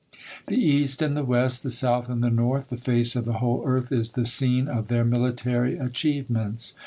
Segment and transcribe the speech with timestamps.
[0.47, 3.61] The east, and the west, the south, and the north, the face of the whole
[3.67, 6.73] earth is the scene of their military achievements.